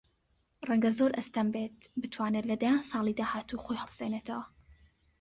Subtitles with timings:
[0.67, 4.43] ڕەنگە زۆر ئەستەم بێت بتوانێت لە دەیان ساڵی داهاتوو خۆی هەڵسێنێتەوە